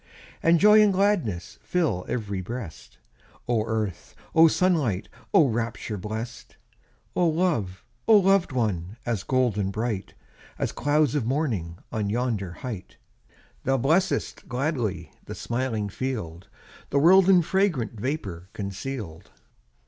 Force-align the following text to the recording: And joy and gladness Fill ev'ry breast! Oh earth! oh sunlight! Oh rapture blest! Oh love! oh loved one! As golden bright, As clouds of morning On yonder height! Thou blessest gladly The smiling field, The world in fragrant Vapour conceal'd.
And 0.41 0.59
joy 0.59 0.81
and 0.81 0.91
gladness 0.91 1.59
Fill 1.61 2.07
ev'ry 2.09 2.41
breast! 2.41 2.97
Oh 3.47 3.63
earth! 3.67 4.15
oh 4.33 4.47
sunlight! 4.47 5.09
Oh 5.31 5.47
rapture 5.47 5.95
blest! 5.99 6.57
Oh 7.15 7.27
love! 7.29 7.85
oh 8.07 8.17
loved 8.17 8.51
one! 8.51 8.97
As 9.05 9.21
golden 9.21 9.69
bright, 9.69 10.15
As 10.57 10.71
clouds 10.71 11.13
of 11.13 11.27
morning 11.27 11.77
On 11.91 12.09
yonder 12.09 12.51
height! 12.65 12.97
Thou 13.63 13.77
blessest 13.77 14.47
gladly 14.49 15.11
The 15.25 15.35
smiling 15.35 15.87
field, 15.87 16.47
The 16.89 16.97
world 16.97 17.29
in 17.29 17.43
fragrant 17.43 17.99
Vapour 17.99 18.49
conceal'd. 18.53 19.29